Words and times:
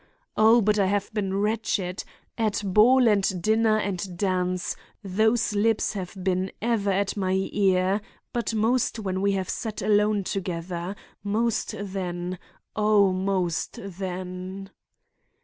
Oh, 0.35 0.61
but 0.63 0.79
I 0.79 0.87
have 0.87 1.13
been 1.13 1.35
wretched! 1.35 2.03
At 2.35 2.63
ball 2.65 3.07
and 3.07 3.39
dinner 3.39 3.77
and 3.77 4.17
dance 4.17 4.75
those 5.03 5.53
lips 5.53 5.93
have 5.93 6.15
been 6.23 6.51
ever 6.59 6.89
at 6.89 7.15
my 7.15 7.33
ear, 7.51 8.01
but 8.33 8.51
most 8.51 8.97
when 8.97 9.21
we 9.21 9.33
have 9.33 9.47
sat 9.47 9.79
alone 9.83 10.23
together; 10.23 10.95
most 11.23 11.75
then; 11.79 12.39
Oh, 12.75 13.13
most 13.13 13.77
then! 13.79 14.71